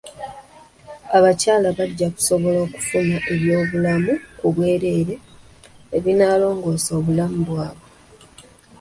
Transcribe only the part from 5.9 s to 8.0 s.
ebinaalongoosa obulamu bwabwe.